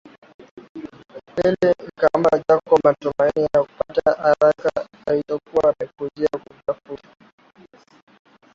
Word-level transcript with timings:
Hili 1.35 1.71
likampa 1.85 2.37
Jacob 2.47 2.79
matumaini 2.83 3.49
ya 3.53 3.63
kupata 3.63 4.11
haraka 4.23 4.71
alichokuwa 5.07 5.63
amekuja 5.79 6.27
kutafuta 6.31 7.09